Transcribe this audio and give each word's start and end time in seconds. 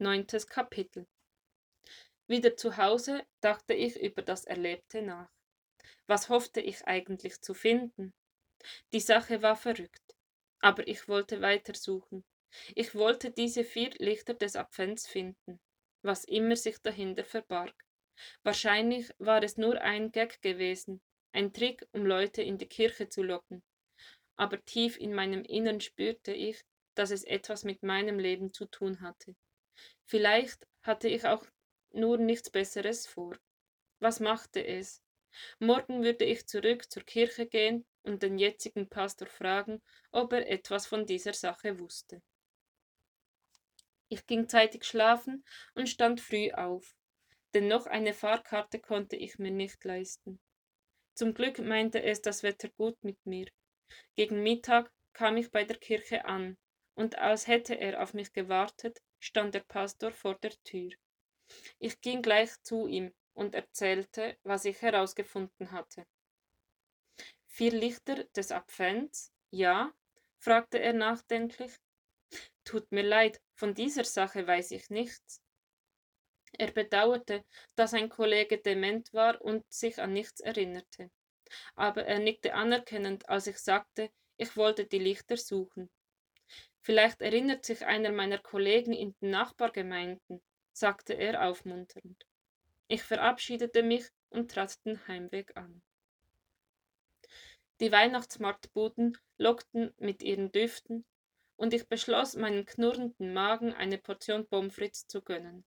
Neuntes 0.00 0.48
Kapitel 0.48 1.06
Wieder 2.26 2.56
zu 2.56 2.76
Hause 2.78 3.24
dachte 3.40 3.74
ich 3.74 3.94
über 4.02 4.22
das 4.22 4.44
Erlebte 4.44 5.02
nach. 5.02 5.30
Was 6.08 6.28
hoffte 6.28 6.60
ich 6.60 6.84
eigentlich 6.88 7.40
zu 7.42 7.54
finden? 7.54 8.12
Die 8.92 8.98
Sache 8.98 9.40
war 9.40 9.54
verrückt, 9.54 10.16
aber 10.58 10.88
ich 10.88 11.06
wollte 11.06 11.42
weitersuchen. 11.42 12.24
Ich 12.74 12.96
wollte 12.96 13.30
diese 13.30 13.62
vier 13.62 13.90
Lichter 14.00 14.34
des 14.34 14.56
Advents 14.56 15.06
finden, 15.06 15.60
was 16.02 16.24
immer 16.24 16.56
sich 16.56 16.78
dahinter 16.82 17.24
verbarg. 17.24 17.74
Wahrscheinlich 18.42 19.12
war 19.18 19.44
es 19.44 19.56
nur 19.56 19.80
ein 19.80 20.10
Gag 20.10 20.42
gewesen, 20.42 21.00
ein 21.32 21.52
Trick, 21.52 21.86
um 21.92 22.04
Leute 22.04 22.42
in 22.42 22.58
die 22.58 22.68
Kirche 22.68 23.08
zu 23.08 23.22
locken. 23.22 23.62
Aber 24.34 24.60
tief 24.64 24.98
in 24.98 25.14
meinem 25.14 25.44
Innern 25.44 25.80
spürte 25.80 26.32
ich, 26.32 26.64
dass 26.96 27.12
es 27.12 27.22
etwas 27.22 27.62
mit 27.62 27.84
meinem 27.84 28.18
Leben 28.18 28.52
zu 28.52 28.66
tun 28.66 29.00
hatte. 29.00 29.36
Vielleicht 30.04 30.66
hatte 30.82 31.08
ich 31.08 31.26
auch 31.26 31.46
nur 31.90 32.18
nichts 32.18 32.50
Besseres 32.50 33.06
vor. 33.06 33.36
Was 34.00 34.20
machte 34.20 34.64
es? 34.66 35.02
Morgen 35.58 36.02
würde 36.04 36.24
ich 36.24 36.46
zurück 36.46 36.90
zur 36.90 37.02
Kirche 37.02 37.46
gehen 37.46 37.84
und 38.02 38.22
den 38.22 38.38
jetzigen 38.38 38.88
Pastor 38.88 39.26
fragen, 39.26 39.82
ob 40.12 40.32
er 40.32 40.48
etwas 40.48 40.86
von 40.86 41.06
dieser 41.06 41.32
Sache 41.32 41.78
wusste. 41.78 42.22
Ich 44.08 44.26
ging 44.26 44.48
zeitig 44.48 44.84
schlafen 44.84 45.44
und 45.74 45.88
stand 45.88 46.20
früh 46.20 46.52
auf, 46.52 46.94
denn 47.54 47.68
noch 47.68 47.86
eine 47.86 48.14
Fahrkarte 48.14 48.78
konnte 48.78 49.16
ich 49.16 49.38
mir 49.38 49.50
nicht 49.50 49.82
leisten. 49.84 50.38
Zum 51.14 51.34
Glück 51.34 51.58
meinte 51.58 52.02
es 52.02 52.20
das 52.20 52.42
Wetter 52.42 52.68
gut 52.68 53.02
mit 53.02 53.24
mir. 53.24 53.48
Gegen 54.14 54.42
Mittag 54.42 54.92
kam 55.12 55.36
ich 55.36 55.50
bei 55.50 55.64
der 55.64 55.78
Kirche 55.78 56.24
an, 56.26 56.56
und 56.94 57.18
als 57.18 57.46
hätte 57.46 57.74
er 57.74 58.02
auf 58.02 58.14
mich 58.14 58.32
gewartet, 58.32 59.00
stand 59.24 59.54
der 59.54 59.60
Pastor 59.60 60.12
vor 60.12 60.34
der 60.34 60.52
Tür. 60.64 60.92
Ich 61.78 62.00
ging 62.02 62.20
gleich 62.20 62.50
zu 62.62 62.86
ihm 62.86 63.14
und 63.32 63.54
erzählte, 63.54 64.36
was 64.42 64.66
ich 64.66 64.82
herausgefunden 64.82 65.72
hatte. 65.72 66.06
Vier 67.46 67.72
Lichter 67.72 68.24
des 68.36 68.52
Advents? 68.52 69.32
Ja? 69.50 69.92
fragte 70.38 70.78
er 70.78 70.92
nachdenklich. 70.92 71.72
Tut 72.64 72.90
mir 72.92 73.02
leid, 73.02 73.40
von 73.54 73.74
dieser 73.74 74.04
Sache 74.04 74.46
weiß 74.46 74.72
ich 74.72 74.90
nichts. 74.90 75.40
Er 76.58 76.70
bedauerte, 76.70 77.44
dass 77.76 77.94
ein 77.94 78.10
Kollege 78.10 78.58
dement 78.58 79.12
war 79.14 79.40
und 79.40 79.64
sich 79.72 80.00
an 80.00 80.12
nichts 80.12 80.40
erinnerte. 80.40 81.10
Aber 81.74 82.04
er 82.04 82.18
nickte 82.18 82.54
anerkennend, 82.54 83.28
als 83.28 83.46
ich 83.46 83.58
sagte, 83.58 84.10
ich 84.36 84.56
wollte 84.56 84.84
die 84.84 84.98
Lichter 84.98 85.36
suchen. 85.36 85.88
Vielleicht 86.84 87.22
erinnert 87.22 87.64
sich 87.64 87.86
einer 87.86 88.12
meiner 88.12 88.36
Kollegen 88.36 88.92
in 88.92 89.14
den 89.22 89.30
Nachbargemeinden, 89.30 90.42
sagte 90.74 91.14
er 91.14 91.48
aufmunternd. 91.48 92.26
Ich 92.88 93.02
verabschiedete 93.02 93.82
mich 93.82 94.04
und 94.28 94.50
trat 94.50 94.84
den 94.84 95.08
Heimweg 95.08 95.56
an. 95.56 95.80
Die 97.80 97.90
Weihnachtsmarktbuden 97.90 99.16
lockten 99.38 99.94
mit 99.96 100.22
ihren 100.22 100.52
Düften, 100.52 101.06
und 101.56 101.72
ich 101.72 101.88
beschloss, 101.88 102.36
meinem 102.36 102.66
knurrenden 102.66 103.32
Magen 103.32 103.72
eine 103.72 103.96
Portion 103.96 104.46
Pommes 104.46 105.06
zu 105.06 105.22
gönnen. 105.22 105.64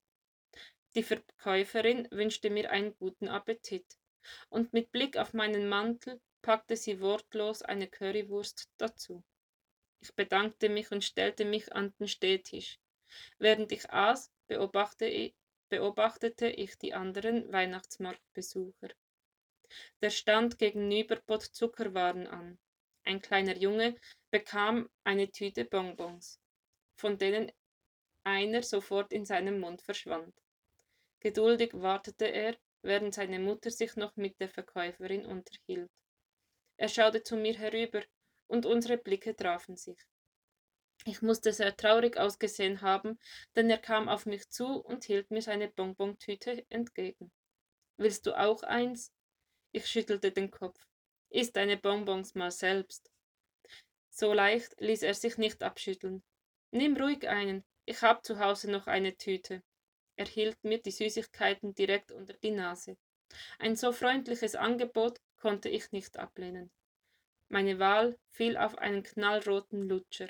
Die 0.93 1.01
Verkäuferin 1.01 2.07
wünschte 2.11 2.51
mir 2.51 2.69
einen 2.69 2.95
guten 2.95 3.27
Appetit, 3.27 3.97
und 4.49 4.71
mit 4.71 4.91
Blick 4.91 5.17
auf 5.17 5.33
meinen 5.33 5.67
Mantel 5.67 6.21
packte 6.43 6.77
sie 6.77 7.01
wortlos 7.01 7.63
eine 7.63 7.87
Currywurst 7.87 8.69
dazu. 8.77 9.23
Ich 9.99 10.13
bedankte 10.15 10.69
mich 10.69 10.91
und 10.91 11.03
stellte 11.03 11.45
mich 11.45 11.73
an 11.73 11.93
den 11.99 12.07
Stehtisch. 12.07 12.79
Während 13.39 13.71
ich 13.71 13.89
aß, 13.89 14.31
beobachtete 14.47 16.47
ich 16.47 16.77
die 16.77 16.93
anderen 16.93 17.51
Weihnachtsmarktbesucher. 17.51 18.89
Der 20.01 20.09
Stand 20.09 20.59
gegenüber 20.59 21.17
bot 21.25 21.43
Zuckerwaren 21.43 22.27
an. 22.27 22.57
Ein 23.03 23.21
kleiner 23.21 23.57
Junge 23.57 23.95
bekam 24.31 24.89
eine 25.03 25.31
Tüte 25.31 25.65
Bonbons, 25.65 26.39
von 26.95 27.17
denen 27.17 27.51
einer 28.23 28.63
sofort 28.63 29.13
in 29.13 29.25
seinem 29.25 29.59
Mund 29.59 29.81
verschwand. 29.81 30.33
Geduldig 31.19 31.71
wartete 31.73 32.25
er, 32.25 32.57
während 32.81 33.13
seine 33.13 33.39
Mutter 33.39 33.71
sich 33.71 33.95
noch 33.95 34.15
mit 34.17 34.39
der 34.39 34.49
Verkäuferin 34.49 35.25
unterhielt. 35.25 35.89
Er 36.77 36.89
schaute 36.89 37.23
zu 37.23 37.37
mir 37.37 37.57
herüber, 37.57 38.03
und 38.47 38.65
unsere 38.65 38.97
Blicke 38.97 39.35
trafen 39.35 39.77
sich. 39.77 39.99
Ich 41.05 41.21
musste 41.21 41.53
sehr 41.53 41.75
traurig 41.77 42.17
ausgesehen 42.17 42.81
haben, 42.81 43.19
denn 43.55 43.69
er 43.69 43.77
kam 43.77 44.09
auf 44.09 44.25
mich 44.25 44.49
zu 44.49 44.81
und 44.81 45.05
hielt 45.05 45.31
mir 45.31 45.41
seine 45.41 45.69
Bonbontüte 45.69 46.65
entgegen. 46.69 47.31
Willst 47.97 48.25
du 48.25 48.37
auch 48.37 48.63
eins? 48.63 49.13
Ich 49.71 49.85
schüttelte 49.87 50.31
den 50.31 50.51
Kopf. 50.51 50.87
Iss 51.29 51.51
deine 51.51 51.77
Bonbons 51.77 52.35
mal 52.35 52.51
selbst. 52.51 53.11
So 54.09 54.33
leicht 54.33 54.79
ließ 54.79 55.03
er 55.03 55.13
sich 55.13 55.37
nicht 55.37 55.61
abschütteln. 55.63 56.23
Nimm 56.71 56.97
ruhig 56.97 57.27
einen, 57.27 57.63
ich 57.85 58.01
hab 58.01 58.25
zu 58.25 58.39
Hause 58.39 58.69
noch 58.69 58.87
eine 58.87 59.15
Tüte. 59.15 59.63
Er 60.15 60.25
hielt 60.25 60.63
mir 60.63 60.81
die 60.81 60.91
Süßigkeiten 60.91 61.75
direkt 61.75 62.11
unter 62.11 62.33
die 62.33 62.51
Nase. 62.51 62.97
Ein 63.59 63.75
so 63.75 63.91
freundliches 63.91 64.55
Angebot 64.55 65.19
konnte 65.37 65.69
ich 65.69 65.91
nicht 65.91 66.17
ablehnen. 66.17 66.71
Meine 67.49 67.79
Wahl 67.79 68.17
fiel 68.29 68.57
auf 68.57 68.77
einen 68.77 69.03
knallroten 69.03 69.87
Lutscher, 69.87 70.27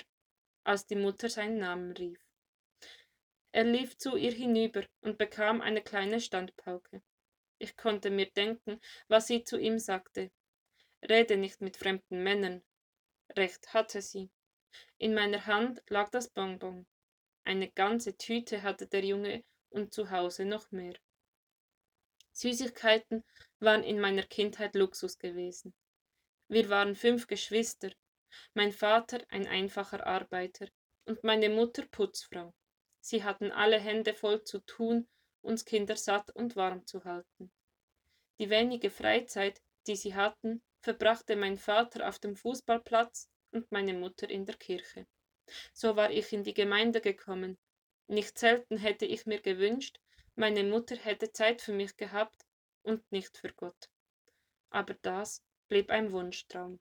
als 0.64 0.86
die 0.86 0.96
Mutter 0.96 1.28
seinen 1.28 1.58
Namen 1.58 1.92
rief. 1.92 2.20
Er 3.50 3.64
lief 3.64 3.96
zu 3.96 4.16
ihr 4.16 4.32
hinüber 4.32 4.84
und 5.00 5.18
bekam 5.18 5.60
eine 5.60 5.82
kleine 5.82 6.20
Standpauke. 6.20 7.02
Ich 7.58 7.76
konnte 7.76 8.10
mir 8.10 8.30
denken, 8.30 8.80
was 9.08 9.26
sie 9.26 9.42
zu 9.42 9.58
ihm 9.58 9.78
sagte. 9.78 10.30
Rede 11.08 11.36
nicht 11.36 11.60
mit 11.60 11.76
fremden 11.76 12.22
Männern. 12.22 12.62
Recht 13.30 13.74
hatte 13.74 14.00
sie. 14.00 14.30
In 14.96 15.14
meiner 15.14 15.46
Hand 15.46 15.82
lag 15.88 16.10
das 16.10 16.28
Bonbon. 16.28 16.86
Eine 17.44 17.70
ganze 17.70 18.16
Tüte 18.16 18.62
hatte 18.62 18.86
der 18.86 19.04
Junge 19.04 19.42
und 19.70 19.92
zu 19.92 20.10
Hause 20.10 20.44
noch 20.44 20.70
mehr. 20.70 20.94
Süßigkeiten 22.32 23.24
waren 23.58 23.82
in 23.82 23.98
meiner 23.98 24.22
Kindheit 24.22 24.76
Luxus 24.76 25.18
gewesen. 25.18 25.74
Wir 26.50 26.70
waren 26.70 26.94
fünf 26.94 27.26
Geschwister, 27.26 27.90
mein 28.54 28.72
Vater 28.72 29.22
ein 29.28 29.46
einfacher 29.46 30.06
Arbeiter 30.06 30.66
und 31.04 31.22
meine 31.22 31.50
Mutter 31.50 31.86
Putzfrau. 31.86 32.54
Sie 33.00 33.22
hatten 33.22 33.52
alle 33.52 33.78
Hände 33.78 34.14
voll 34.14 34.42
zu 34.44 34.60
tun, 34.60 35.06
uns 35.42 35.66
Kinder 35.66 35.96
satt 35.96 36.30
und 36.34 36.56
warm 36.56 36.86
zu 36.86 37.04
halten. 37.04 37.52
Die 38.40 38.48
wenige 38.48 38.88
Freizeit, 38.88 39.60
die 39.86 39.96
sie 39.96 40.14
hatten, 40.14 40.62
verbrachte 40.80 41.36
mein 41.36 41.58
Vater 41.58 42.08
auf 42.08 42.18
dem 42.18 42.34
Fußballplatz 42.34 43.28
und 43.50 43.70
meine 43.70 43.92
Mutter 43.92 44.30
in 44.30 44.46
der 44.46 44.56
Kirche. 44.56 45.06
So 45.74 45.96
war 45.96 46.10
ich 46.10 46.32
in 46.32 46.44
die 46.44 46.54
Gemeinde 46.54 47.02
gekommen. 47.02 47.58
Nicht 48.06 48.38
selten 48.38 48.78
hätte 48.78 49.04
ich 49.04 49.26
mir 49.26 49.42
gewünscht, 49.42 50.00
meine 50.34 50.64
Mutter 50.64 50.96
hätte 50.96 51.30
Zeit 51.32 51.60
für 51.60 51.72
mich 51.72 51.96
gehabt 51.96 52.46
und 52.82 53.10
nicht 53.12 53.36
für 53.36 53.52
Gott. 53.52 53.90
Aber 54.70 54.94
das 55.02 55.42
blieb 55.68 55.90
ein 55.90 56.12
Wunschtraum. 56.12 56.80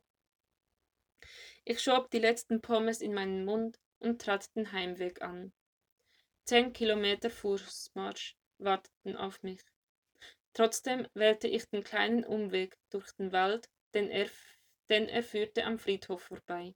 Ich 1.64 1.82
schob 1.82 2.10
die 2.12 2.20
letzten 2.20 2.62
Pommes 2.62 3.02
in 3.02 3.14
meinen 3.14 3.46
Mund 3.46 3.80
und 4.00 4.22
trat 4.22 4.56
den 4.56 4.72
Heimweg 4.72 5.22
an. 5.22 5.52
Zehn 6.46 6.72
Kilometer 6.72 7.30
Fußmarsch 7.30 8.38
warteten 8.58 9.18
auf 9.18 9.44
mich. 9.44 9.62
Trotzdem 10.54 11.08
wählte 11.14 11.48
ich 11.48 11.70
den 11.70 11.84
kleinen 11.84 12.24
Umweg 12.24 12.78
durch 12.90 13.12
den 13.14 13.32
Wald, 13.32 13.70
denn 13.94 14.10
er, 14.10 14.30
denn 14.90 15.10
er 15.10 15.24
führte 15.24 15.66
am 15.66 15.78
Friedhof 15.78 16.24
vorbei. 16.24 16.74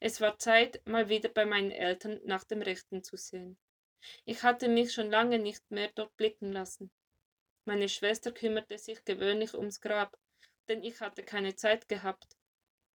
Es 0.00 0.20
war 0.20 0.38
Zeit, 0.38 0.80
mal 0.86 1.08
wieder 1.08 1.28
bei 1.28 1.44
meinen 1.44 1.70
Eltern 1.70 2.20
nach 2.24 2.44
dem 2.44 2.62
Rechten 2.62 3.02
zu 3.02 3.16
sehen. 3.16 3.58
Ich 4.24 4.42
hatte 4.42 4.68
mich 4.68 4.92
schon 4.92 5.10
lange 5.10 5.38
nicht 5.38 5.70
mehr 5.70 5.90
dort 5.94 6.16
blicken 6.16 6.52
lassen. 6.52 6.90
Meine 7.64 7.88
Schwester 7.88 8.32
kümmerte 8.32 8.78
sich 8.78 9.04
gewöhnlich 9.04 9.54
ums 9.54 9.80
Grab, 9.80 10.18
denn 10.68 10.82
ich 10.82 11.00
hatte 11.00 11.22
keine 11.22 11.54
Zeit 11.56 11.88
gehabt. 11.88 12.36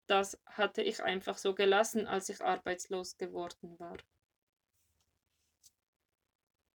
Das 0.07 0.41
hatte 0.45 0.81
ich 0.83 1.03
einfach 1.03 1.37
so 1.37 1.55
gelassen, 1.55 2.07
als 2.07 2.29
ich 2.29 2.41
arbeitslos 2.41 3.17
geworden 3.17 3.79
war. 3.79 3.97